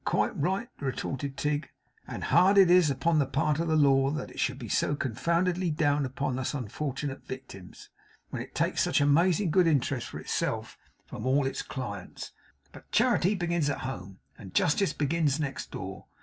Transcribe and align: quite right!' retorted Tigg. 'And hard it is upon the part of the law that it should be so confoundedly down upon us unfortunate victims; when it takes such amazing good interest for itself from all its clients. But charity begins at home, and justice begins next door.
quite 0.03 0.35
right!' 0.35 0.71
retorted 0.79 1.37
Tigg. 1.37 1.69
'And 2.07 2.23
hard 2.23 2.57
it 2.57 2.71
is 2.71 2.89
upon 2.89 3.19
the 3.19 3.27
part 3.27 3.59
of 3.59 3.67
the 3.67 3.75
law 3.75 4.09
that 4.09 4.31
it 4.31 4.39
should 4.39 4.57
be 4.57 4.67
so 4.67 4.95
confoundedly 4.95 5.69
down 5.69 6.07
upon 6.07 6.39
us 6.39 6.55
unfortunate 6.55 7.23
victims; 7.27 7.89
when 8.31 8.41
it 8.41 8.55
takes 8.55 8.81
such 8.81 8.99
amazing 8.99 9.51
good 9.51 9.67
interest 9.67 10.07
for 10.07 10.19
itself 10.19 10.75
from 11.05 11.27
all 11.27 11.45
its 11.45 11.61
clients. 11.61 12.31
But 12.71 12.89
charity 12.91 13.35
begins 13.35 13.69
at 13.69 13.81
home, 13.81 14.17
and 14.39 14.55
justice 14.55 14.91
begins 14.93 15.39
next 15.39 15.69
door. 15.69 16.05